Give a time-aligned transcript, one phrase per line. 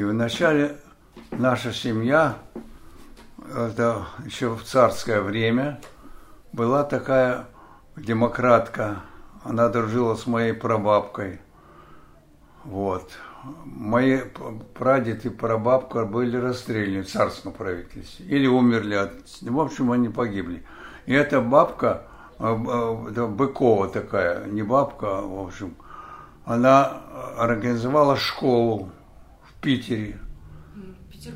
[0.00, 0.78] И вначале
[1.30, 2.38] наша семья,
[3.54, 5.78] это еще в царское время,
[6.54, 7.44] была такая
[7.96, 9.02] демократка.
[9.44, 11.38] Она дружила с моей прабабкой.
[12.64, 13.10] Вот.
[13.66, 14.20] Мои
[14.72, 18.24] прадед и прабабка были расстреляны в царском правительстве.
[18.24, 19.12] Или умерли от...
[19.42, 20.64] В общем, они погибли.
[21.04, 22.04] И эта бабка,
[22.38, 25.74] э, э, Быкова такая, не бабка, а, в общем,
[26.46, 27.02] она
[27.36, 28.88] организовала школу
[29.60, 30.18] Питере.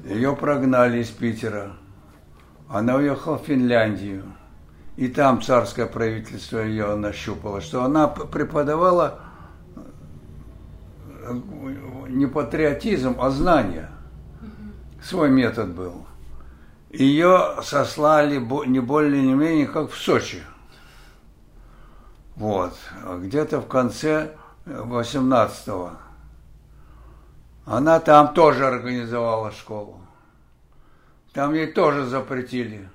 [0.05, 1.73] Ее прогнали из Питера.
[2.69, 4.25] Она уехала в Финляндию.
[4.97, 9.21] И там царское правительство ее нащупало, что она преподавала
[9.67, 11.41] э,
[12.09, 13.91] не патриотизм, а знания.
[15.03, 16.07] Свой метод был.
[16.91, 20.43] Ее сослали не более не менее, как в Сочи.
[22.37, 22.75] Вот.
[23.19, 24.31] Где-то в конце
[24.65, 25.91] 18-го.
[27.67, 30.01] Она там тоже организовала школу.
[31.33, 32.89] Там ей тоже запретили.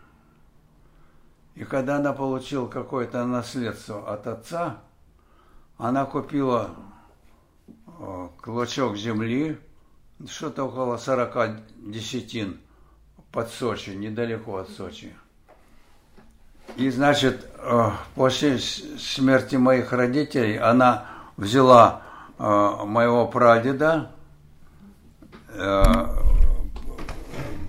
[1.55, 4.77] И когда она получила какое-то наследство от отца,
[5.77, 6.71] она купила
[7.99, 9.59] э, клочок земли,
[10.27, 12.59] что-то около 40 десятин
[13.31, 15.13] под Сочи, недалеко от Сочи.
[16.75, 22.03] И, значит, э, после смерти моих родителей она взяла
[22.37, 22.43] э,
[22.85, 24.11] моего прадеда,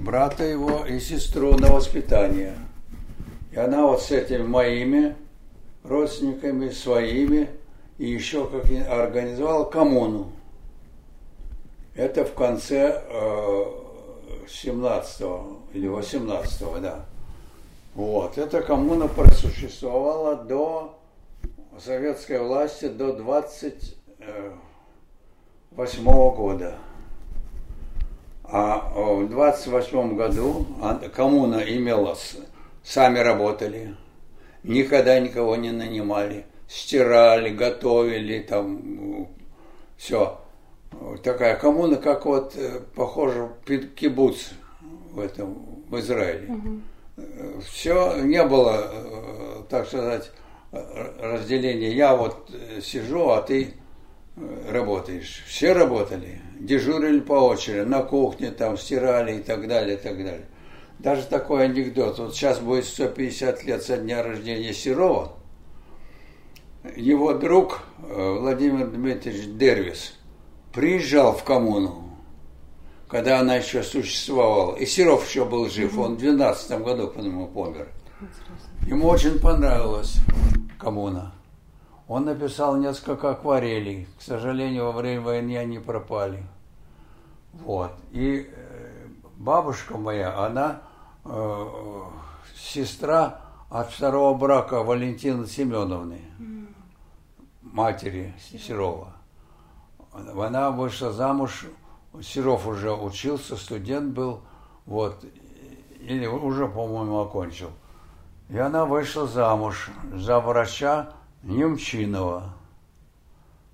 [0.01, 2.55] брата его и сестру на воспитание–
[3.53, 5.17] и она вот с этими моими
[5.83, 7.51] родственниками, своими,
[7.99, 10.31] и еще как организовала коммуну.
[11.95, 13.65] Это в конце э,
[14.49, 15.27] 17
[15.75, 17.05] или 18 да.
[17.95, 18.39] Вот.
[18.39, 20.97] Эта коммуна просуществовала до
[21.79, 26.77] советской власти до 28 года.
[28.53, 30.67] А в 28 году
[31.15, 32.17] коммуна имела
[32.83, 33.95] сами работали,
[34.65, 39.29] никогда никого не нанимали, стирали, готовили, там
[39.97, 40.41] все.
[41.23, 43.51] Такая коммуна, как вот, э, похоже,
[43.95, 44.51] кибуц
[45.13, 46.53] в этом, в Израиле.
[46.53, 47.61] Угу.
[47.63, 50.33] Все, не было, э, так сказать,
[50.73, 51.93] разделения.
[51.93, 53.75] Я вот э, сижу, а ты
[54.69, 55.43] работаешь.
[55.47, 60.47] Все работали, дежурили по очереди, на кухне там стирали и так далее, и так далее.
[60.99, 62.19] Даже такой анекдот.
[62.19, 65.33] Вот сейчас будет 150 лет со дня рождения Серова.
[66.97, 70.15] Его друг э, Владимир Дмитриевич Дервис
[70.73, 72.05] приезжал в коммуну,
[73.09, 74.77] когда она еще существовала.
[74.77, 75.99] И Серов еще был жив.
[75.99, 77.89] Он в 12 году, по-моему, помер.
[78.87, 80.17] Ему очень понравилась
[80.79, 81.33] коммуна.
[82.11, 84.07] Он написал несколько акварелей.
[84.19, 86.43] К сожалению, во время войны они пропали.
[87.53, 87.93] Вот.
[88.11, 89.07] И э,
[89.39, 90.83] бабушка моя, она
[91.25, 92.03] Э,
[92.57, 96.21] сестра от второго брака Валентины Семеновны,
[97.63, 99.13] матери Серова.
[100.13, 101.67] Она вышла замуж,
[102.23, 104.41] Серов уже учился, студент был,
[104.87, 105.25] вот,
[106.01, 107.71] или уже, по-моему, окончил.
[108.49, 111.13] И она вышла замуж за врача
[111.43, 112.53] Немчинова,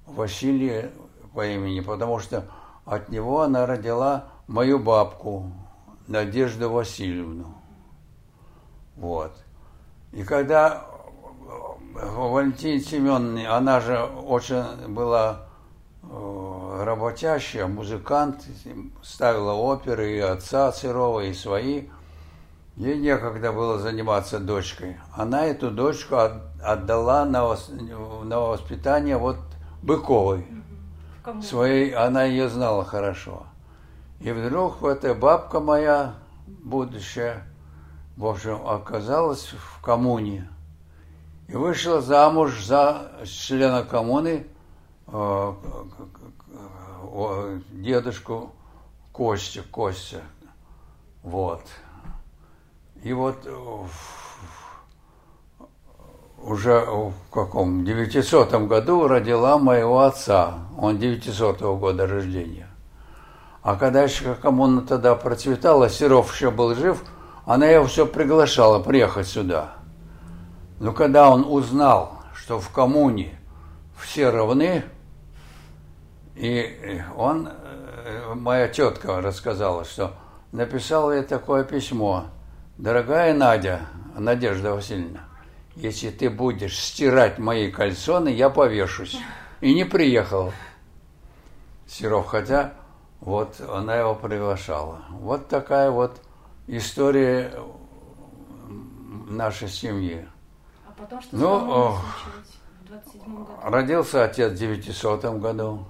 [0.07, 0.93] Василия
[1.35, 2.45] по имени, потому что
[2.85, 5.53] от него она родила мою бабку,
[6.07, 7.53] Надежду Васильевну.
[8.95, 9.33] Вот.
[10.13, 10.87] И когда
[11.95, 15.47] Валентина Семеновна, она же очень была
[16.03, 18.47] э, работящая, музыкант,
[19.03, 21.89] ставила оперы и отца Серова, и свои.
[22.77, 24.99] Ей некогда было заниматься дочкой.
[25.15, 26.17] Она эту дочку
[26.63, 27.57] отдала на,
[28.25, 29.39] на воспитание вот
[29.83, 30.47] Быковой.
[31.23, 31.41] Кому?
[31.43, 33.45] Своей, она ее знала хорошо.
[34.21, 36.17] И вдруг эта бабка моя,
[36.47, 37.45] будущая,
[38.17, 40.49] в общем, оказалась в коммуне.
[41.49, 44.47] И вышла замуж за члена коммуны
[45.07, 45.53] э,
[47.73, 48.53] дедушку
[49.13, 50.21] Костя, Костя.
[51.23, 51.63] Вот.
[53.07, 53.37] И вот
[56.43, 60.55] уже в каком 900 году родила моего отца.
[60.77, 62.67] Он 900 года рождения.
[63.63, 67.05] А когда еще коммуна тогда процветала, Серов еще был жив,
[67.45, 69.75] она его все приглашала приехать сюда.
[70.81, 73.39] Но когда он узнал, что в коммуне
[73.97, 74.83] все равны,
[76.35, 80.11] и он, э, моя тетка рассказала, что
[80.51, 82.25] написал ей такое письмо.
[82.79, 85.21] Дорогая Надя, Надежда Васильевна,
[85.77, 89.19] если ты будешь стирать мои кальсоны, я повешусь.
[89.63, 90.53] И не приехал
[91.87, 92.75] Серов, хотя
[93.21, 95.01] Вот она его приглашала.
[95.11, 96.21] Вот такая вот
[96.67, 97.53] история
[99.27, 100.29] нашей семьи.
[100.87, 102.05] А потом что Ну, с коммуной ох.
[102.23, 103.53] случилось в 27 году?
[103.65, 105.87] Родился отец в 900 году.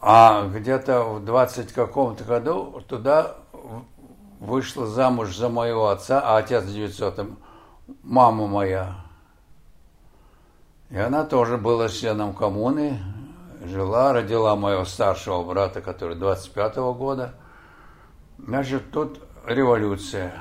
[0.00, 3.36] А где-то в 20 каком-то году туда
[4.40, 7.30] вышла замуж за моего отца, а отец в 900
[8.02, 8.96] мама моя.
[10.90, 12.98] И она тоже была членом коммуны,
[13.64, 17.34] жила, родила моего старшего брата, который 25-го года.
[18.38, 20.32] Значит, тут революция,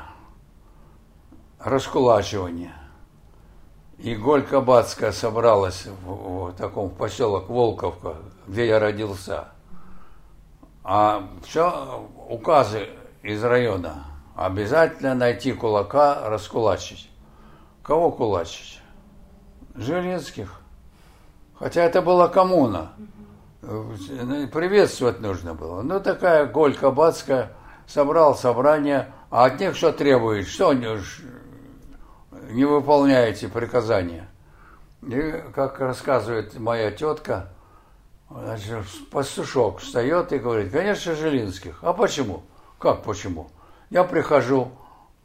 [1.60, 2.74] раскулачивание.
[3.98, 8.16] И Голь Кабацкая собралась в, в таком поселок Волковка,
[8.48, 9.50] где я родился.
[10.86, 12.88] А все указы
[13.22, 14.06] из района.
[14.36, 17.10] Обязательно найти кулака, раскулачить.
[17.84, 18.82] Кого кулачить?
[19.76, 20.62] Жилинских.
[21.58, 22.94] Хотя это была коммуна.
[23.62, 25.82] Приветствовать нужно было.
[25.82, 27.52] Ну, такая Голь Кабацкая
[27.86, 30.48] собрал собрание, а от них что требует?
[30.48, 30.88] Что они
[32.52, 34.30] не выполняете приказания?
[35.02, 37.50] И, как рассказывает моя тетка,
[38.30, 41.80] значит, пастушок встает и говорит, конечно, Жилинских.
[41.82, 42.44] А почему?
[42.80, 43.50] Как почему?
[43.90, 44.72] Я прихожу,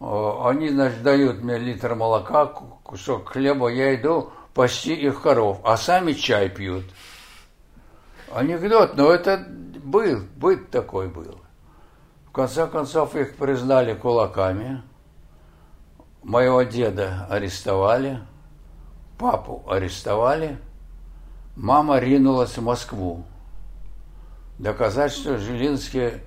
[0.01, 5.77] э, они, значит, дают мне литр молока, кусок хлеба, я иду пасти их коров, а
[5.77, 6.85] сами чай пьют.
[8.33, 9.47] Анекдот, но это
[9.85, 11.41] был, быт такой был.
[12.27, 14.83] В конце концов их признали кулаками.
[16.25, 18.19] Моего деда арестовали,
[19.19, 20.59] папу арестовали,
[21.55, 23.25] мама ринулась в Москву.
[24.59, 26.23] Доказать, что Жилинские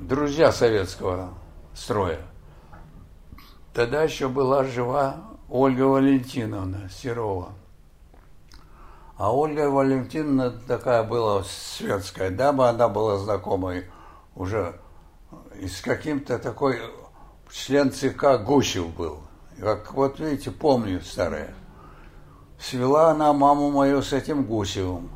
[0.00, 1.34] друзья советского
[1.74, 2.20] строя.
[3.72, 7.52] Тогда еще была жива Ольга Валентиновна Серова.
[9.16, 13.86] А Ольга Валентиновна такая была светская дама, она была знакомой
[14.34, 14.74] уже
[15.60, 16.80] и с каким-то такой
[17.50, 19.20] член ЦК Гусев был.
[19.60, 21.54] Как вот видите, помню старое.
[22.58, 25.10] Свела она маму мою с этим Гусевым.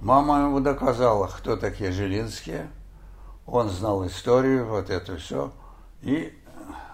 [0.00, 2.68] Мама ему доказала, кто такие Жилинские.
[3.46, 5.52] Он знал историю, вот это все.
[6.02, 6.32] И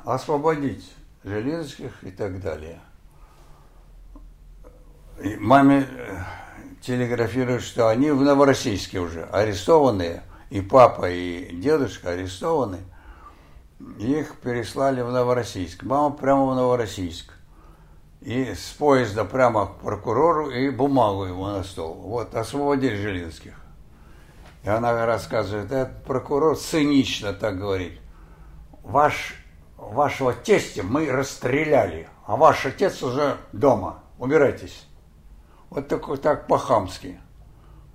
[0.05, 0.91] освободить
[1.25, 2.81] Жилинских и так далее.
[5.23, 6.19] И маме э,
[6.81, 12.79] телеграфируют, что они в Новороссийске уже арестованные, и папа, и дедушка арестованы.
[13.99, 15.83] Их переслали в Новороссийск.
[15.83, 17.33] Мама прямо в Новороссийск.
[18.21, 21.95] И с поезда прямо к прокурору и бумагу ему на стол.
[21.95, 23.55] Вот, освободили Жилинских.
[24.69, 27.99] И она рассказывает, этот прокурор цинично так говорит.
[28.83, 29.35] Ваш,
[29.79, 34.03] вашего тестя мы расстреляли, а ваш отец уже дома.
[34.19, 34.87] Убирайтесь.
[35.71, 37.19] Вот такой, так по-хамски.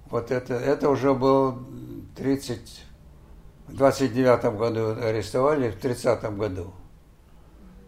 [0.10, 1.60] Вот это, это уже был
[2.16, 2.86] 30,
[3.68, 6.74] в 29 году арестовали, в 30 году.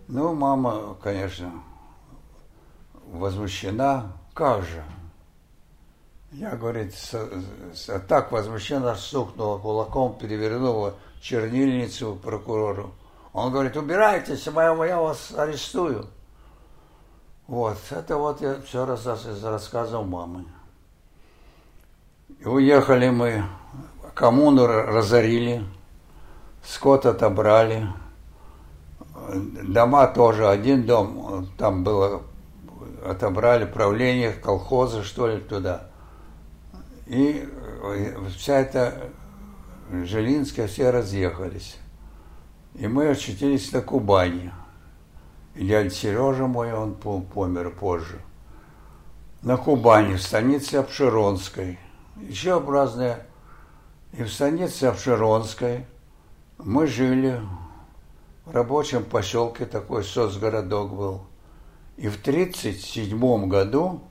[0.07, 1.51] Ну, мама, конечно,
[3.07, 4.11] возмущена.
[4.35, 4.83] Как же?
[6.31, 7.13] Я, говорит, с,
[7.73, 12.91] с, так возмущена, стукнула кулаком, перевернула чернильницу прокурору.
[13.33, 16.07] Он говорит, убирайтесь, я, я вас арестую.
[17.47, 19.43] Вот, это вот я все раз из
[19.93, 20.45] мамы.
[22.39, 23.45] И уехали мы,
[24.13, 25.63] коммуну разорили,
[26.63, 27.87] скот отобрали,
[29.63, 32.23] дома тоже, один дом, там было,
[33.05, 35.89] отобрали правление колхоза, что ли, туда.
[37.05, 37.47] И
[38.35, 39.11] вся эта
[39.91, 41.77] Жилинская все разъехались.
[42.73, 44.51] И мы очутились на Кубани.
[45.53, 48.19] И дядя Сережа мой, он помер позже.
[49.43, 51.79] На Кубани, в станице Обширонской.
[52.17, 53.25] Еще разные.
[54.13, 55.85] И в станице Обширонской
[56.57, 57.39] мы жили
[58.45, 61.21] в рабочем поселке, такой соцгородок был.
[61.97, 64.01] И в 1937 году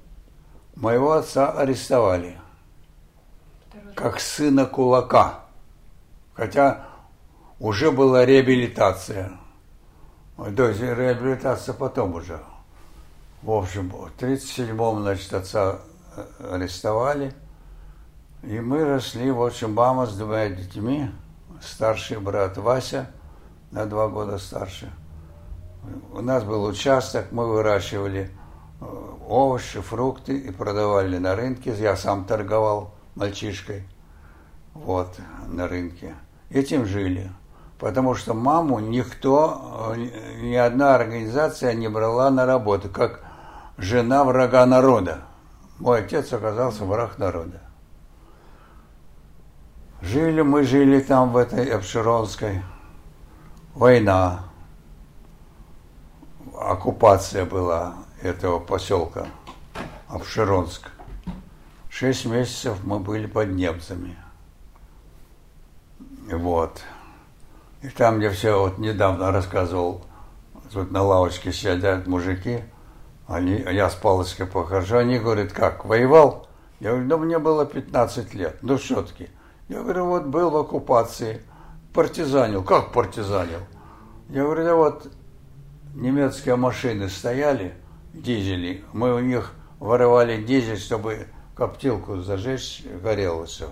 [0.76, 2.38] моего отца арестовали
[3.94, 5.40] как сына кулака.
[6.34, 6.86] Хотя
[7.58, 9.32] уже была реабилитация.
[10.36, 12.40] То есть реабилитация потом уже.
[13.42, 15.80] В общем, в 37-м, значит, отца
[16.50, 17.34] арестовали.
[18.42, 21.10] И мы росли, в общем, мама с двумя детьми,
[21.62, 23.10] старший брат Вася,
[23.70, 24.92] на два года старше.
[26.12, 28.30] У нас был участок, мы выращивали
[29.26, 31.74] овощи, фрукты и продавали на рынке.
[31.74, 33.85] Я сам торговал мальчишкой,
[34.73, 36.14] вот, на рынке.
[36.50, 37.30] Этим жили.
[37.78, 39.94] Потому что маму никто,
[40.40, 43.21] ни одна организация не брала на работу, как
[43.76, 45.23] жена врага народа.
[45.78, 47.61] Мой отец оказался враг народа.
[50.00, 52.62] Жили мы, жили там в этой Обширонской.
[53.75, 54.44] Война.
[56.56, 59.26] Оккупация была этого поселка
[60.09, 60.93] Обширонск.
[61.96, 64.16] Шесть месяцев мы были под немцами.
[66.28, 66.82] Вот.
[67.82, 70.04] И там, где все, вот недавно рассказывал,
[70.72, 72.64] тут на лавочке сидят мужики,
[73.28, 76.48] они, я с палочкой похожу, они говорят, как, воевал?
[76.80, 79.28] Я говорю, да мне было 15 лет, ну все-таки.
[79.68, 81.42] Я говорю, вот был в оккупации,
[81.92, 82.64] партизанил.
[82.64, 83.60] Как партизанил?
[84.30, 85.12] Я говорю, да вот
[85.94, 87.72] немецкие машины стояли,
[88.12, 93.68] дизели, мы у них воровали дизель, чтобы коптилку зажечь, горело все.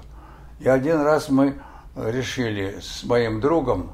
[0.61, 1.59] И один раз мы
[1.97, 3.93] решили с моим другом,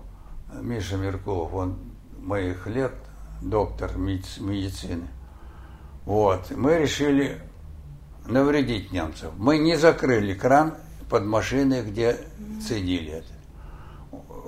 [0.61, 1.79] Миша Меркулов, он
[2.19, 2.93] моих лет,
[3.41, 5.09] доктор медицины,
[6.09, 7.39] вот, мы решили
[8.25, 9.31] навредить немцев.
[9.37, 10.75] Мы не закрыли кран
[11.11, 12.17] под машиной, где
[12.67, 13.27] цедили это.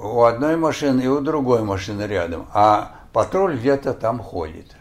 [0.02, 4.74] У одной машины и у другой машины рядом, а патруль где-то там ходит.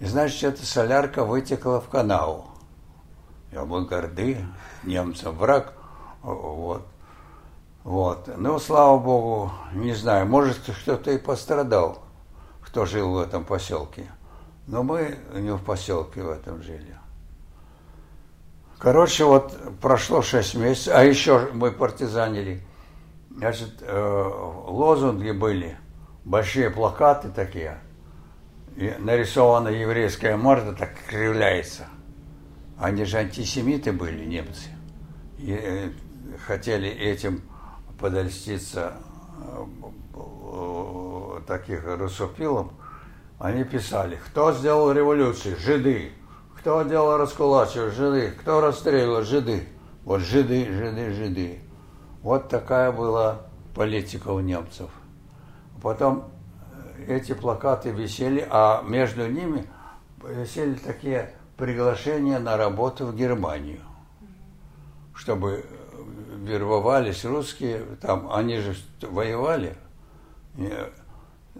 [0.00, 2.51] И значит, эта солярка вытекла в канал.
[3.52, 4.38] Я был горды,
[4.82, 5.74] немцам враг.
[6.22, 6.86] Вот.
[7.84, 8.30] Вот.
[8.36, 12.02] Ну, слава богу, не знаю, может, кто-то и пострадал,
[12.62, 14.10] кто жил в этом поселке.
[14.66, 16.96] Но мы не в поселке в этом жили.
[18.78, 22.62] Короче, вот прошло шесть месяцев, а еще мы партизанили.
[23.30, 24.30] Значит, э,
[24.66, 25.76] лозунги были,
[26.24, 27.78] большие плакаты такие,
[28.76, 31.86] и нарисована еврейская морда, так кривляется.
[32.82, 34.68] Они же антисемиты были, немцы.
[35.38, 35.90] И э,
[36.44, 37.42] хотели этим
[37.96, 38.94] подольститься
[40.16, 42.72] э, таких русофилам.
[43.38, 45.56] Они писали, кто сделал революцию?
[45.60, 46.10] Жиды.
[46.58, 47.92] Кто делал раскулачивание?
[47.92, 48.32] Жиды.
[48.32, 49.22] Кто расстреливал?
[49.22, 49.68] Жиды.
[50.02, 51.60] Вот жиды, жиды, жиды.
[52.20, 53.42] Вот такая была
[53.76, 54.90] политика у немцев.
[55.80, 56.32] Потом
[57.06, 59.68] э, эти плакаты висели, а между ними
[60.24, 63.82] висели такие приглашения на работу в Германию,
[65.14, 65.64] чтобы
[66.38, 69.76] вербовались русские, там они же воевали,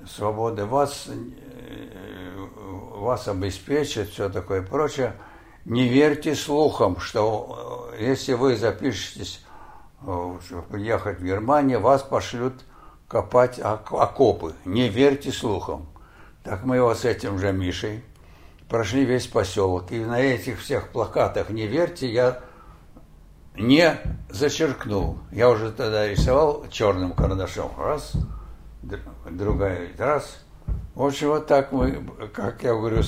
[0.04, 1.08] свободы вас
[2.96, 5.14] вас обеспечит, все такое прочее.
[5.64, 9.44] Не верьте слухам, что э, если вы запишетесь
[10.04, 10.38] э,
[10.78, 12.54] ехать в Германию, вас пошлют
[13.06, 14.54] копать окопы.
[14.64, 15.86] Не верьте слухам.
[16.42, 18.02] Так мы его с этим же Мишей
[18.72, 19.92] прошли весь поселок.
[19.92, 22.40] И на этих всех плакатах «Не верьте» я
[23.54, 23.96] не
[24.30, 25.18] зачеркнул.
[25.30, 27.70] Я уже тогда рисовал черным карандашом.
[27.78, 28.14] Раз,
[29.30, 30.38] другая, раз–
[30.94, 33.02] в общем, вот так мы, как я говорю,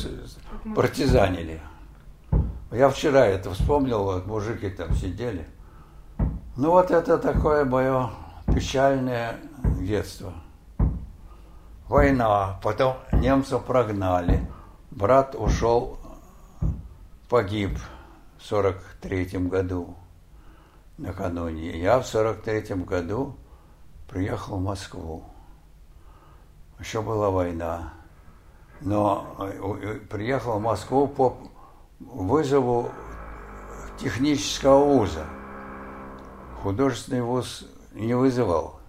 [0.74, 1.60] партизанили.
[2.72, 5.46] Я вчера это вспомнил, вот мужики там сидели.
[6.56, 8.08] Ну вот это такое мое
[8.46, 9.36] печальное
[9.78, 10.32] детство.
[11.88, 14.48] Война, потом немцев прогнали.
[14.94, 15.98] Брат ушел,
[17.28, 17.78] погиб
[18.38, 19.94] в 43 году
[20.98, 21.78] накануне.
[21.78, 23.36] Я в 43 году
[24.08, 25.24] приехал в Москву
[26.78, 27.94] еще была война.
[28.80, 31.38] Но э, э, приехал в Москву по
[32.00, 32.90] вызову
[33.98, 35.24] технического вуза.
[36.62, 38.80] Художественный вуз не вызывал.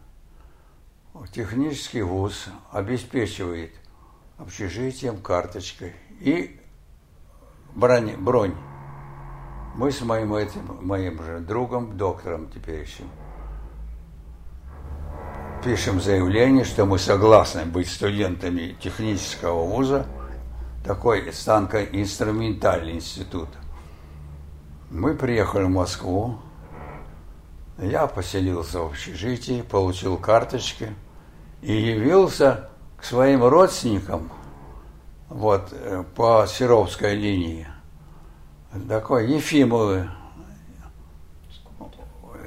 [1.31, 3.71] Технический вуз обеспечивает
[4.37, 6.59] общежитием, карточкой и
[7.73, 8.15] бронь.
[8.17, 8.55] бронь.
[9.75, 12.87] Мы с моим, этим, моим же другом, доктором теперь
[15.65, 20.05] пишем заявление, что мы согласны быть студентами технического вуза,
[20.83, 23.49] такой станко-инструментальный институт.
[24.91, 26.37] Мы приехали в Москву,
[27.79, 30.93] я поселился в общежитии, получил карточки
[31.63, 32.69] и явился
[33.05, 34.31] своим родственникам
[35.29, 37.67] вот, э, по Серовской линии.
[38.89, 40.09] Такой Ефимовы,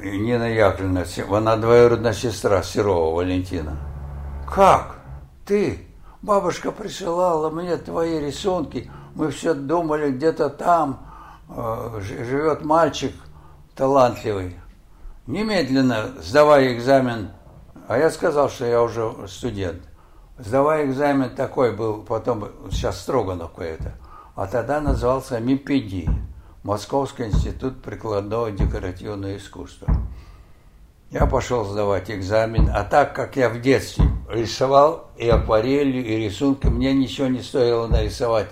[0.02, 1.04] Нина Яковлевна,
[1.36, 3.76] она двоюродная сестра Серова Валентина.
[4.46, 4.96] Как?
[5.46, 5.86] Ты?
[6.22, 8.90] Бабушка присылала мне твои рисунки.
[9.14, 11.06] Мы все думали, где-то там
[11.48, 13.14] э, живет мальчик
[13.76, 14.56] талантливый.
[15.26, 17.30] Немедленно сдавай экзамен.
[17.86, 19.87] А я сказал, что я уже студент.
[20.38, 23.94] Сдавай экзамен такой был, потом, сейчас Строганов какой-то.
[24.36, 26.08] А тогда назывался МИПИДИ.
[26.62, 29.88] Московский институт прикладного декоративного искусства.
[31.10, 36.66] Я пошел сдавать экзамен, а так как я в детстве рисовал и акварелью, и рисунки,
[36.66, 38.50] мне ничего не стоило нарисовать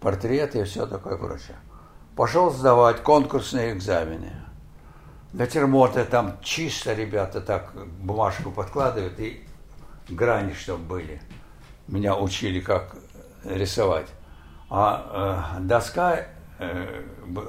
[0.00, 1.56] портреты и все такое прочее.
[2.16, 4.32] Пошел сдавать конкурсные экзамены.
[5.32, 9.44] натюрморты там чисто ребята так бумажку подкладывают и
[10.08, 11.20] грани, чтобы были.
[11.88, 12.96] Меня учили, как
[13.44, 14.08] рисовать.
[14.70, 16.26] А э, доска
[16.58, 17.02] э,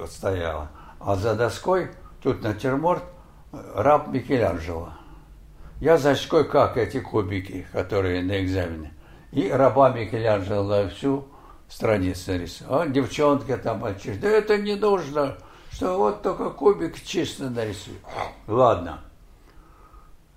[0.07, 0.69] стояла,
[0.99, 3.03] а за доской тут натюрморт
[3.51, 4.89] э, раб Микеланджело.
[5.79, 8.93] Я значит, как эти кубики, которые на экзамене.
[9.31, 11.27] И раба Микеланджело на всю
[11.67, 12.81] страницу нарисовал.
[12.81, 15.37] А девчонка там, мальчишка, да это не нужно,
[15.71, 17.99] что вот только кубик чисто нарисуй.
[18.47, 19.01] Ладно.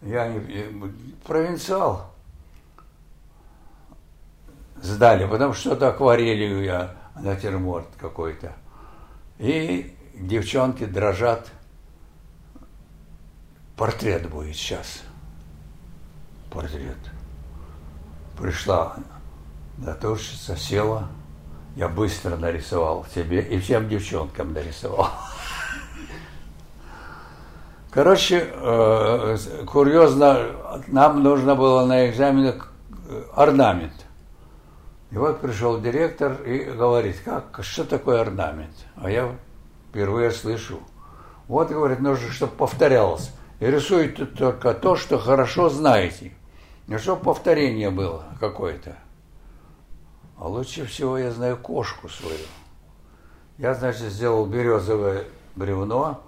[0.02, 0.93] Я не,
[1.25, 2.12] провинциал.
[4.81, 8.52] Сдали, потому что акварелью я натюрморт какой-то.
[9.38, 11.50] И девчонки дрожат.
[13.76, 15.02] Портрет будет сейчас.
[16.50, 16.99] Портрет.
[18.37, 18.97] Пришла
[19.78, 21.09] натурщица, села.
[21.76, 25.11] Я быстро нарисовал тебе и всем девчонкам нарисовал.
[27.90, 30.47] Короче, э, курьезно,
[30.88, 32.71] нам нужно было на экзаменах
[33.09, 33.95] э, орнамент.
[35.11, 38.75] И вот пришел директор и говорит, как, что такое орнамент?
[38.97, 39.35] А я
[39.88, 40.80] впервые слышу.
[41.47, 43.30] Вот, говорит, нужно, чтобы повторялось.
[43.59, 46.33] И рисуйте только то, что хорошо знаете.
[46.88, 48.97] Не чтобы повторение было какое-то.
[50.37, 52.37] А лучше всего я знаю кошку свою.
[53.57, 55.25] Я, значит, сделал березовое
[55.57, 56.23] бревно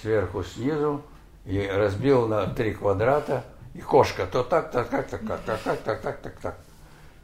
[0.00, 1.02] сверху, снизу,
[1.44, 3.44] и разбил на три квадрата,
[3.74, 6.58] и кошка то так, то так, так, так, так, так, так, так, так, так.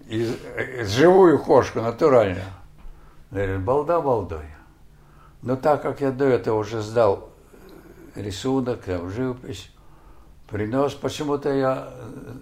[0.07, 2.45] И, э, живую кошку, натурально.
[3.31, 4.47] Говорит, балда балдой.
[5.43, 7.31] Но так как я до этого уже сдал
[8.15, 9.71] рисунок, там, живопись,
[10.49, 12.33] принес, почему-то я э,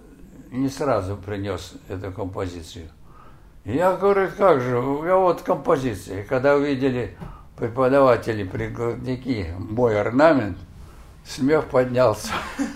[0.53, 2.89] не сразу принес эту композицию.
[3.65, 4.77] И я говорю, как же,
[5.07, 6.23] я вот композиция.
[6.23, 7.17] И когда увидели
[7.57, 10.59] преподаватели, прикладники, мой орнамент,
[11.25, 12.33] смех поднялся.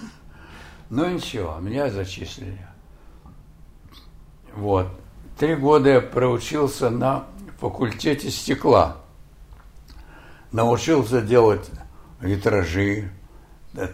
[0.91, 2.67] Ну ничего, меня зачислили.
[4.55, 4.89] Вот.
[5.39, 7.27] Три года я проучился на
[7.59, 8.97] факультете стекла.
[10.51, 11.71] Научился делать
[12.23, 13.11] витражи,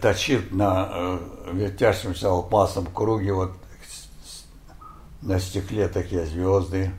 [0.01, 1.19] точить на э,
[1.51, 3.51] вертящемся алмазном круге вот
[5.21, 6.91] на стекле такие звезды.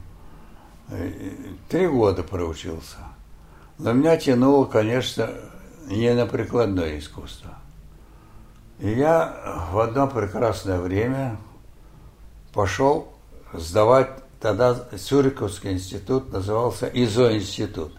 [0.90, 1.10] Э,
[1.68, 2.96] Три года проучился.
[3.78, 5.30] Но меня тянуло, конечно,
[5.86, 7.50] не на прикладное искусство.
[8.78, 11.36] И я в одно прекрасное время
[12.52, 13.12] пошел
[13.52, 14.10] сдавать,
[14.40, 17.92] тогда Цюриковский институт назывался ИЗО-институт.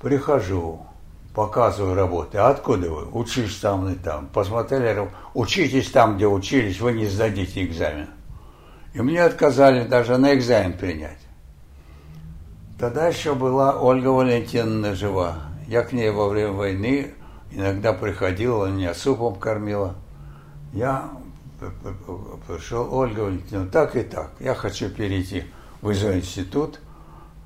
[0.00, 0.86] Прихожу,
[1.34, 2.38] показываю работы.
[2.38, 3.08] А откуда вы?
[3.12, 4.28] Учишь там и там.
[4.28, 8.10] Посмотрели, учитесь там, где учились, вы не сдадите экзамен.
[8.92, 11.23] И мне отказали даже на экзамен принять.
[12.78, 15.36] Тогда еще была Ольга Валентиновна жива.
[15.68, 17.14] Я к ней во время войны
[17.52, 19.94] иногда приходил, она меня супом кормила.
[20.72, 21.08] Я
[22.48, 25.44] пришел, Ольга Валентиновна, так и так, я хочу перейти
[25.80, 26.80] в ИЗО-институт,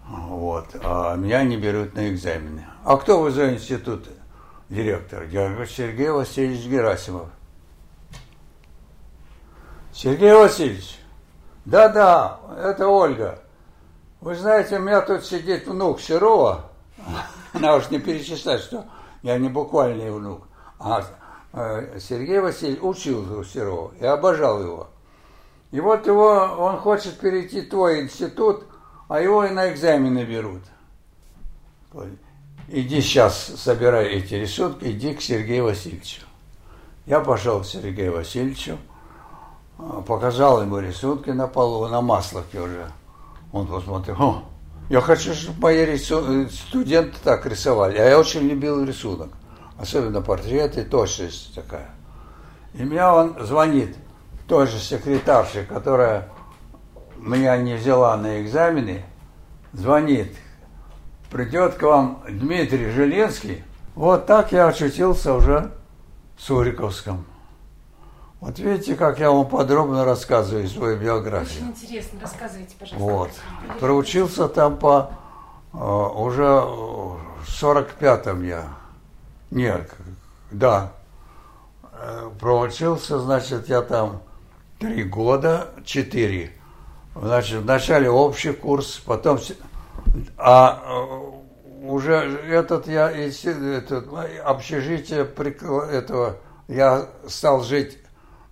[0.08, 2.66] вот, а меня не берут на экзамены.
[2.84, 4.08] А кто в ИЗО-институт
[4.70, 5.24] директор?
[5.24, 7.28] Я говорю, Сергей Васильевич Герасимов.
[9.92, 10.98] Сергей Васильевич,
[11.64, 13.40] да-да, это Ольга.
[14.20, 16.70] Вы знаете, у меня тут сидит внук Серова.
[17.52, 18.85] Она уж не перечислять, что
[19.22, 20.42] я не буквальный внук.
[20.81, 21.04] А
[21.52, 24.88] э, Сергей Васильевич учился у Серова и обожал его.
[25.70, 28.64] И вот его, он хочет перейти в твой институт,
[29.09, 30.62] а его и на экзамены берут.
[32.68, 36.22] Иди сейчас, собирай эти рисунки, иди к Сергею Васильевичу.
[37.07, 38.78] Я пошел к Сергею Васильевичу,
[39.78, 42.90] а, показал ему рисунки на полу, на масловке уже.
[43.52, 44.44] Он посмотрел, «О,
[44.88, 47.96] я хочу, чтобы мои рису- э, студенты так рисовали.
[47.98, 49.30] А я очень любил рисунок.
[49.78, 51.90] Особенно портреты, точность такая.
[52.74, 53.96] И меня он звонит,
[54.46, 56.28] той же секретарше, которая
[57.16, 59.04] меня не взяла на экзамены,
[59.72, 60.34] звонит,
[61.30, 63.62] придет к вам Дмитрий Желенский.
[63.94, 65.72] Вот так я очутился уже
[66.37, 67.24] в Суриковском.
[68.40, 71.64] Вот видите, как я вам подробно рассказываю свою биографию.
[71.64, 72.20] Очень интересно.
[72.20, 73.05] Рассказывайте, пожалуйста.
[73.05, 73.31] Вот.
[73.81, 75.11] Проучился там по
[75.72, 78.68] э, уже в 45-м я.
[79.51, 79.90] Нет,
[80.53, 80.92] да.
[81.92, 84.22] Э, Проучился, значит, я там
[84.79, 86.53] три года, четыре.
[87.16, 89.40] Значит, вначале общий курс, потом...
[90.37, 94.07] А э, уже этот я этот,
[94.44, 96.37] общежитие прикла- этого
[96.68, 97.98] я стал жить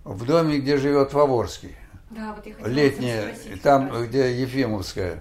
[0.07, 1.75] в доме, где живет Фаворский
[2.09, 4.07] Да, вот я хотела летняя, спросить там, раз.
[4.07, 5.19] где Ефимовская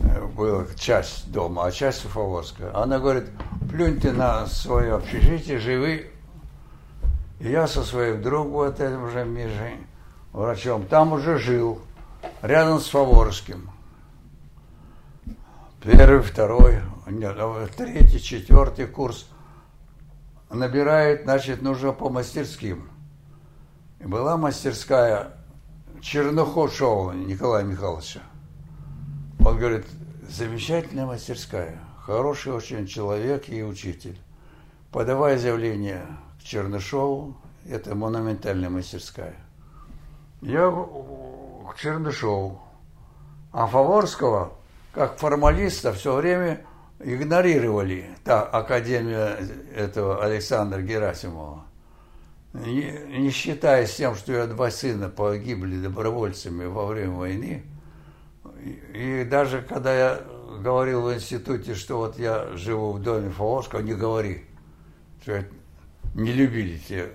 [0.00, 2.76] э, была часть дома, а часть Уфаворская.
[2.76, 3.24] Она говорит,
[3.70, 6.10] плюнь ты на свое общежитие, живи
[7.40, 9.78] И я со своим другом, вот этим же Мишей,
[10.32, 11.80] врачом, там уже жил,
[12.42, 13.70] рядом с Фаворским.
[15.82, 19.26] Первый, второй, нет, а третий, четвертый курс
[20.50, 22.90] набирает, значит, нужно по мастерским.
[24.00, 25.32] Была мастерская
[26.00, 28.20] Чернохошова Николая Михайловича.
[29.44, 29.86] Он говорит,
[30.28, 34.16] замечательная мастерская, хороший очень человек и учитель.
[34.92, 36.06] Подавая заявление
[36.40, 37.36] к Чернышову,
[37.68, 39.34] это монументальная мастерская.
[40.42, 42.60] Я к Чернышову.
[43.52, 44.52] А Фаворского,
[44.94, 46.64] как формалиста, все время
[47.00, 49.38] игнорировали та академия
[49.74, 51.67] этого Александра Герасимова.
[52.52, 57.64] Не, не считаясь тем, что я два сына погибли добровольцами во время войны,
[58.64, 60.22] и, и даже когда я
[60.60, 64.44] говорил в институте, что вот я живу в доме Фаворского, не говори,
[65.22, 65.44] что
[66.14, 67.10] не любили те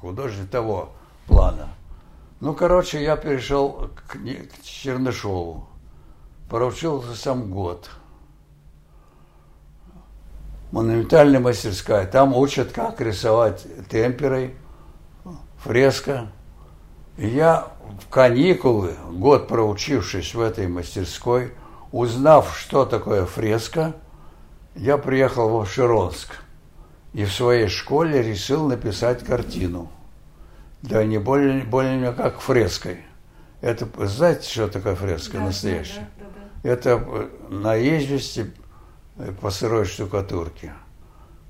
[0.00, 0.92] художники того
[1.26, 1.68] плана.
[2.40, 5.68] Ну, короче, я перешел к, к Чернышову.
[6.48, 7.90] Проучился сам год.
[10.72, 12.06] Монументальная мастерская.
[12.06, 14.54] Там учат, как рисовать темперой,
[15.58, 16.28] фреска.
[17.18, 17.68] И я
[18.00, 21.52] в каникулы, год проучившись в этой мастерской,
[21.92, 23.92] узнав, что такое фреска,
[24.74, 26.42] я приехал в Широнск
[27.12, 29.90] и в своей школе решил написать картину.
[30.80, 33.02] Да не более, более как фреской.
[33.60, 36.08] Это, знаете, что такое фреска да, настоящая?
[36.18, 36.68] Да, да, да.
[36.68, 37.76] Это на
[39.40, 40.72] по сырой штукатурке.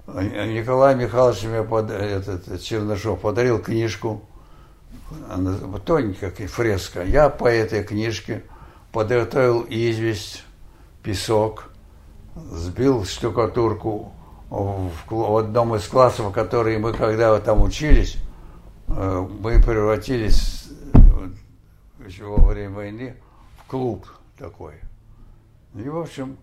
[0.07, 4.23] Николай Михайлович мне под, этот, Чернышов подарил книжку,
[5.85, 7.05] тоненькая фреска.
[7.05, 8.43] Я по этой книжке
[8.91, 10.45] подготовил известь,
[11.03, 11.71] песок,
[12.35, 14.13] сбил штукатурку
[14.51, 18.17] в, в одном из классов, которые мы когда там учились,
[18.89, 20.69] э, мы превратились
[22.07, 23.17] еще во время войны
[23.59, 24.75] в клуб такой.
[25.75, 26.37] И, в общем,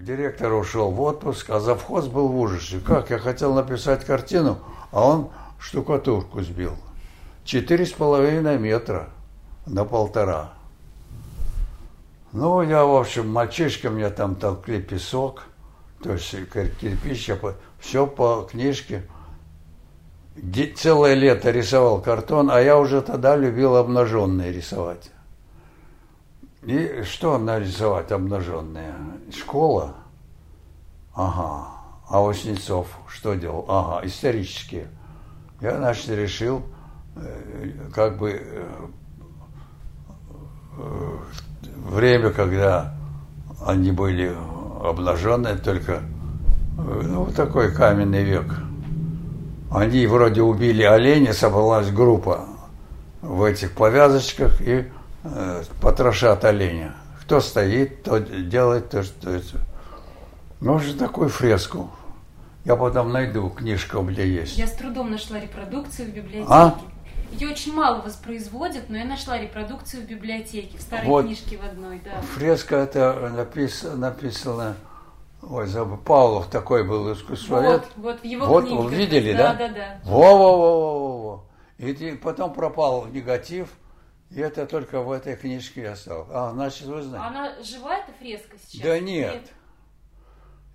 [0.00, 2.80] директор ушел в отпуск, а завхоз был в ужасе.
[2.80, 3.10] Как?
[3.10, 4.58] Я хотел написать картину,
[4.92, 6.72] а он штукатурку сбил.
[7.44, 9.10] Четыре с половиной метра
[9.66, 10.52] на полтора.
[12.32, 15.44] Ну, я, в общем, мальчишка мне там толкли песок,
[16.02, 17.38] то есть кирпич, я
[17.78, 19.02] все по книжке.
[20.76, 25.10] Целое лето рисовал картон, а я уже тогда любил обнаженные рисовать.
[26.62, 28.94] И что нарисовать обнаженные?
[29.32, 29.94] Школа?
[31.14, 31.68] Ага.
[32.08, 33.64] А Васнецов что делал?
[33.68, 34.88] Ага, исторические.
[35.60, 36.62] Я, значит, решил,
[37.16, 38.66] э, как бы э,
[40.78, 41.16] э,
[41.88, 42.94] время, когда
[43.64, 44.34] они были
[44.82, 46.02] обнаженные, только
[46.76, 48.54] ну, такой каменный век.
[49.70, 52.46] Они вроде убили оленя, собралась группа
[53.20, 54.84] в этих повязочках и э,
[55.80, 56.94] потрошат оленя.
[57.22, 59.58] Кто стоит, то делает то, что это.
[60.60, 61.90] Ну, такую фреску.
[62.64, 64.58] Я потом найду, книжка у меня есть.
[64.58, 66.46] Я с трудом нашла репродукцию в библиотеке.
[66.48, 66.78] А?
[67.32, 71.24] Ее очень мало воспроизводят, но я нашла репродукцию в библиотеке, в старой вот.
[71.26, 72.20] книжке в одной, да.
[72.34, 74.76] Фреска это написано, написано
[75.42, 77.82] ой, забыл, Павлов такой был искусствовед.
[77.96, 78.76] Вот, вот в его вот, книге.
[78.76, 79.54] Вот, видели, да?
[79.54, 80.00] Да, да, да.
[80.04, 81.44] Во-во-во-во-во.
[81.78, 83.68] И потом пропал негатив,
[84.30, 86.26] и это только в этой книжке я стал.
[86.30, 87.26] А, значит, вы знаете.
[87.26, 88.82] Она живая, эта фреска сейчас?
[88.82, 89.34] Да нет.
[89.34, 89.52] нет.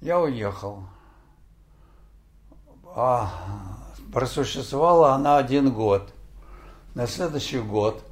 [0.02, 0.84] Я уехал.
[2.96, 3.32] А
[4.12, 6.14] просуществовала она один год.
[6.96, 8.04] На следующий год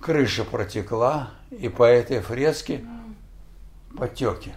[0.00, 2.84] крыша протекла, и по этой фреске
[3.96, 4.54] потеки.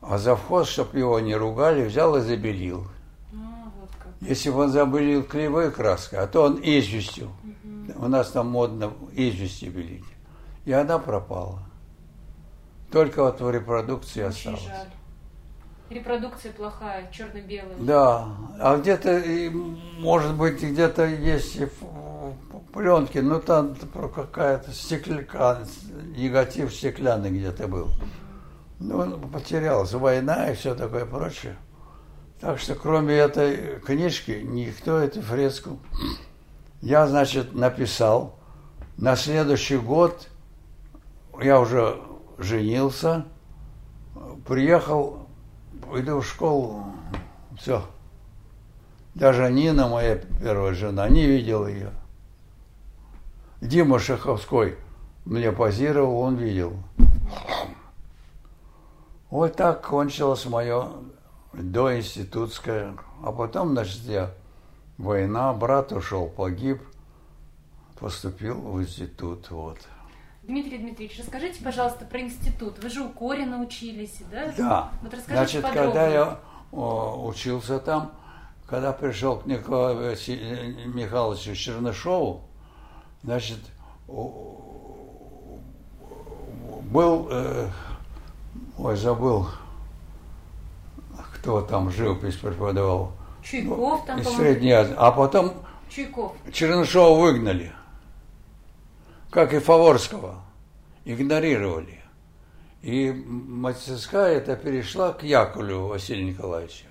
[0.00, 2.86] А завхоз, чтобы его не ругали, взял и забелил.
[4.20, 7.30] Если бы он забелил клеевой краской, а то он известью.
[7.44, 8.04] Угу.
[8.04, 10.04] У нас там модно известью белить.
[10.64, 11.62] И она пропала.
[12.90, 14.62] Только вот в репродукции Очень осталась.
[14.62, 14.88] Жаль.
[15.88, 17.76] Репродукция плохая, черно-белая.
[17.78, 19.22] Да, а где-то,
[19.98, 21.60] может быть, где-то есть
[22.72, 23.76] пленки, но там
[24.14, 25.60] какая-то стекляка,
[26.16, 27.88] негатив стеклянный где-то был.
[28.80, 31.56] Ну, он потерялся, война и все такое прочее.
[32.40, 35.78] Так что кроме этой книжки никто эту фреску...
[36.82, 38.38] Я, значит, написал.
[38.98, 40.28] На следующий год
[41.40, 42.00] я уже
[42.38, 43.24] женился,
[44.46, 45.26] приехал
[45.94, 46.84] иду в школу,
[47.58, 47.82] все.
[49.14, 51.90] Даже Нина, моя первая жена, не видела ее.
[53.60, 54.76] Дима Шаховской
[55.24, 56.74] мне позировал, он видел.
[59.30, 60.88] Вот так кончилось мое
[61.56, 62.96] до институтская.
[63.22, 64.30] А потом, значит, я
[64.98, 66.80] война, брат ушел, погиб,
[67.98, 69.78] поступил в институт, вот.
[70.42, 72.78] Дмитрий Дмитриевич, расскажите, пожалуйста, про институт.
[72.80, 74.52] Вы же у Корина учились, да?
[74.56, 74.92] Да.
[75.02, 75.92] Вот Значит, подробнее.
[75.92, 76.38] когда я
[76.70, 78.12] о, учился там,
[78.66, 80.16] когда пришел к Николаю
[80.94, 82.42] Михайловичу Чернышову,
[83.24, 83.58] значит,
[86.82, 87.68] был, э,
[88.78, 89.48] ой, забыл,
[91.46, 93.12] кто там живопись преподавал.
[93.40, 94.94] Чуйков там, из Средней Азии.
[94.98, 95.52] А потом
[95.88, 96.32] Чуйков.
[96.52, 97.72] Чернышова выгнали,
[99.30, 100.42] как и Фаворского,
[101.04, 102.02] игнорировали.
[102.82, 106.86] И мастерская это перешла к Яковлеву Василию Николаевичу.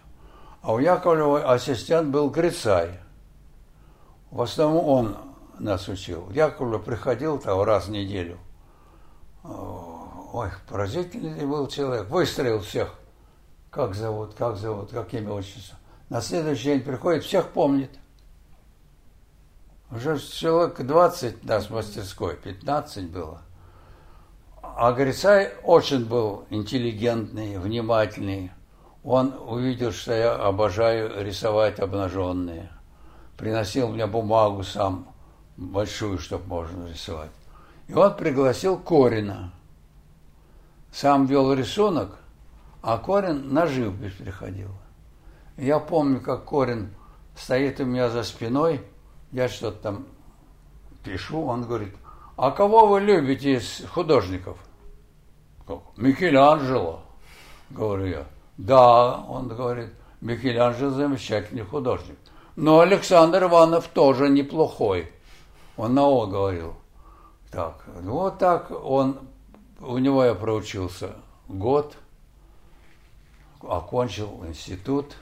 [0.61, 2.91] А у Яковлева ассистент был Грицай.
[4.31, 5.17] В основном он
[5.59, 6.29] нас учил.
[6.31, 8.37] Яковлев приходил там раз в неделю.
[9.43, 12.09] Ой, поразительный был человек.
[12.09, 12.95] Выстроил всех.
[13.75, 15.77] Как зовут, как зовут, как имя, отчество.
[16.07, 17.89] На следующий день приходит, всех помнит.
[19.91, 23.41] Уже человек 20 нас в мастерской, 15 было.
[24.63, 28.53] А Грицай очень был интеллигентный, внимательный.
[29.03, 32.71] Он увидел, что я обожаю рисовать обнаженные.
[33.35, 35.05] Приносил мне бумагу сам,
[35.57, 37.31] большую, чтобы можно рисовать.
[37.89, 39.51] И он пригласил Корина.
[40.93, 42.19] Сам вел рисунок,
[42.85, 44.69] а Корин на живопись приходил.
[45.57, 46.93] Я помню, как Корин
[47.35, 48.79] стоит у меня за спиной,
[49.31, 50.05] я что-то там
[51.03, 51.95] пишу, он говорит,
[52.37, 54.59] а кого вы любите из художников?
[55.97, 57.01] Микеланджело,
[57.71, 58.25] говорю я.
[58.57, 62.19] Да, он говорит, Микеланджело замечательный художник.
[62.55, 65.11] Но Александр Иванов тоже неплохой.
[65.75, 66.75] Он на О говорил.
[67.49, 69.21] Так, вот так он,
[69.79, 71.15] у него я проучился
[71.47, 71.97] год,
[73.69, 75.15] окончил институт.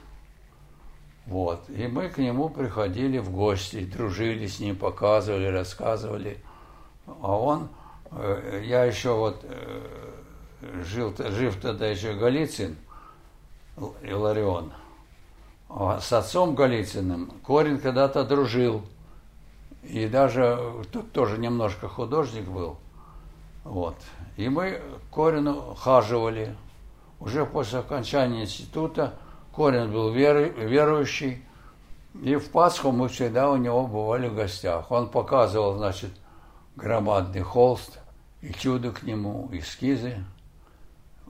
[1.26, 1.68] Вот.
[1.70, 6.38] И мы к нему приходили в гости, дружили с ним, показывали, рассказывали.
[7.06, 7.68] А он,
[8.10, 12.76] э, я еще вот э, жил, жив тогда еще Голицын,
[14.02, 14.72] Иларион.
[15.68, 18.82] А с отцом Голицыным Корин когда-то дружил.
[19.82, 22.76] И даже тут тоже немножко художник был.
[23.64, 23.96] Вот.
[24.36, 24.80] И мы
[25.12, 26.54] Корину хаживали.
[27.24, 29.14] Уже после окончания института
[29.56, 31.42] Корин был веру, верующий.
[32.22, 34.90] И в Пасху мы всегда у него бывали в гостях.
[34.90, 36.10] Он показывал, значит,
[36.76, 37.98] громадный холст,
[38.42, 40.22] и чудо к нему, эскизы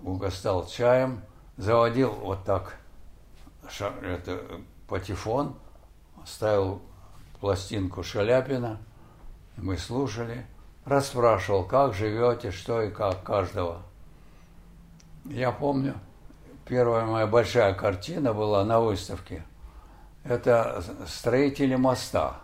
[0.03, 1.23] угостал чаем,
[1.57, 2.77] заводил вот так
[4.03, 4.43] это,
[4.89, 5.55] патефон,
[6.27, 6.83] ставил
[7.39, 8.81] пластинку Шаляпина,
[9.57, 10.45] мы слушали,
[10.85, 13.83] расспрашивал, как живете, что и как каждого.
[15.25, 15.95] Я помню,
[16.67, 19.43] первая моя большая картина была на выставке.
[20.23, 22.41] Это строители моста.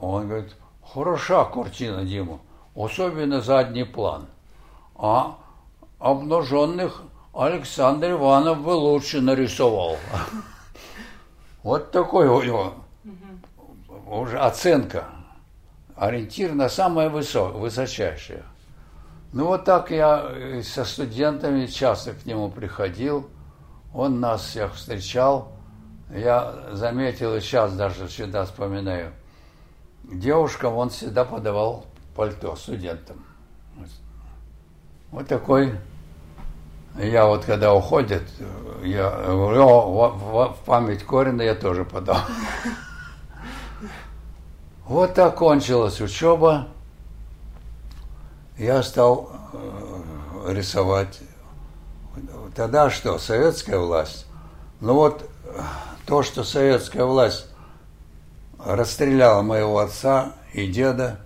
[0.00, 2.40] Он говорит, хороша картина, Дима,
[2.74, 4.26] особенно задний план.
[4.96, 5.38] А
[5.98, 7.02] обнаженных
[7.32, 9.96] Александр Иванов бы лучше нарисовал.
[11.62, 12.74] Вот такой у него
[14.06, 15.06] уже оценка,
[15.96, 18.44] ориентир на самое высокое, высочайшее.
[19.34, 20.30] Ну вот так я
[20.62, 23.28] со студентами часто к нему приходил,
[23.92, 25.50] он нас всех встречал.
[26.14, 29.12] Я заметил и сейчас даже всегда вспоминаю.
[30.04, 33.24] Девушкам он всегда подавал пальто студентам.
[35.10, 35.80] Вот такой
[36.96, 38.22] я вот когда уходят,
[38.84, 42.18] я говорю, в память Корина я тоже подал.
[44.86, 46.68] Вот так кончилась учеба.
[48.56, 51.20] Я стал э, рисовать.
[52.54, 54.26] Тогда что, советская власть?
[54.80, 55.28] Ну вот
[56.06, 57.46] то, что советская власть
[58.58, 61.20] расстреляла моего отца и деда,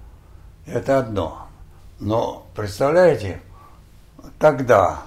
[0.67, 1.49] это одно.
[2.01, 3.41] Но представляете,
[4.39, 5.03] тогда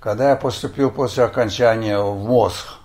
[0.00, 2.78] когда я поступил после окончания в МОСХ,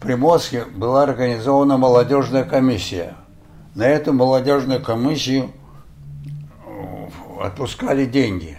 [0.00, 3.14] при МОСХе была организована молодежная комиссия.
[3.74, 5.50] На эту молодежную комиссию
[7.40, 8.58] отпускали деньги.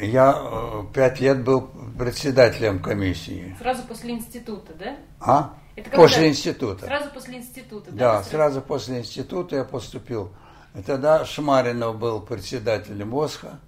[0.00, 3.56] Я э, пять лет был председателем комиссии.
[3.58, 4.96] Сразу после института, да?
[5.20, 5.54] А?
[5.74, 6.86] Это после института.
[6.86, 7.98] Сразу после института, да?
[7.98, 10.30] Да, сразу после института я поступил.
[10.74, 13.58] И тогда Шмаринов был председателем МОСХа.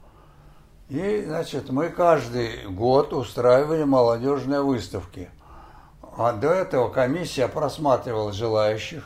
[0.88, 5.30] И, значит, мы каждый год устраивали молодежные выставки.
[6.16, 9.04] А до этого комиссия просматривала желающих,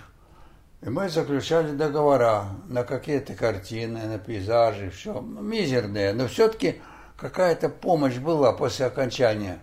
[0.84, 6.82] и мы заключали договора на какие-то картины, на пейзажи, все мизерные, но все-таки
[7.16, 9.60] какая-то помощь была после окончания.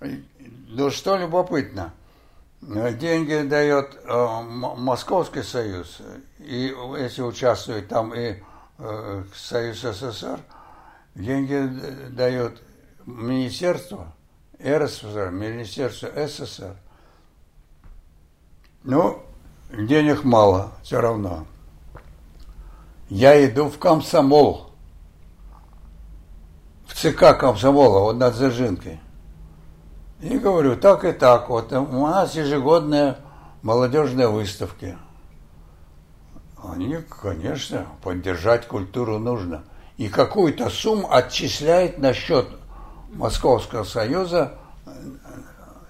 [0.00, 1.92] Ну что любопытно,
[2.60, 6.00] деньги дает э, Московский союз,
[6.38, 8.36] и если участвует там и
[8.78, 10.38] э, Союз СССР,
[11.16, 11.68] деньги
[12.10, 12.62] дает
[13.06, 14.14] Министерство
[14.64, 16.76] РСФСР, Министерство СССР.
[18.84, 19.20] Ну,
[19.72, 21.46] денег мало все равно.
[23.08, 24.70] Я иду в комсомол,
[26.86, 29.00] в ЦК комсомола, вот над Зажинкой.
[30.20, 33.16] И говорю, так и так, вот у нас ежегодные
[33.62, 34.96] молодежные выставки.
[36.62, 39.64] Они, конечно, поддержать культуру нужно.
[39.96, 42.48] И какую-то сумму отчисляет на счет
[43.12, 44.54] Московского союза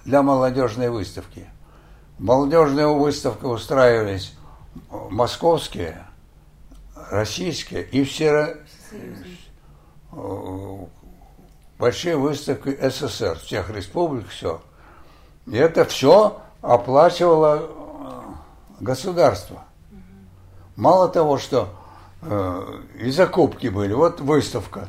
[0.03, 1.49] для молодежной выставки.
[2.17, 4.33] Молодежные выставки устраивались
[5.09, 6.05] московские,
[7.11, 8.57] российские и все
[11.77, 14.61] большие выставки СССР, всех республик, все.
[15.45, 18.21] И это все оплачивало э,
[18.79, 19.63] государство.
[20.75, 21.69] Мало того, что
[22.21, 24.87] э, и закупки были, вот выставка,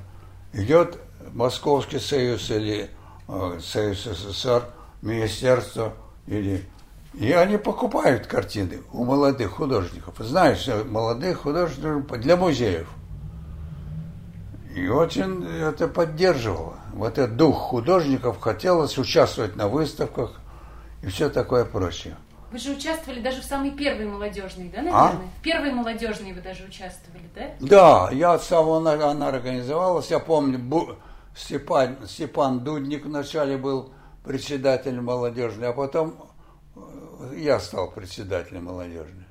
[0.53, 0.99] идет
[1.35, 2.91] Московский союз или
[3.29, 4.65] э, Союз СССР,
[5.03, 5.93] Министерство
[6.27, 6.65] или...
[7.17, 10.15] И они покупают картины у молодых художников.
[10.19, 12.89] Знаешь, молодых художников для музеев.
[14.75, 16.75] И очень это поддерживало.
[16.93, 20.39] Вот этот дух художников хотелось участвовать на выставках
[21.03, 22.17] и все такое прочее.
[22.53, 25.01] Вы же участвовали даже в самой первой молодежной, да, наверное?
[25.01, 25.39] А?
[25.39, 27.51] В первой молодежной вы даже участвовали, да?
[27.61, 30.11] Да, я от самого она организовалась.
[30.11, 30.97] Я помню, Бу,
[31.35, 36.15] Степан, Степан Дудник вначале был председателем молодежной, а потом
[37.37, 39.26] я стал председателем молодежной.